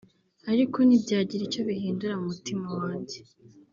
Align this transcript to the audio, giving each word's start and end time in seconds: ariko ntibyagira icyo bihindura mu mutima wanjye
ariko 0.51 0.77
ntibyagira 0.83 1.41
icyo 1.45 1.61
bihindura 1.67 2.13
mu 2.19 2.25
mutima 2.31 2.67
wanjye 2.79 3.17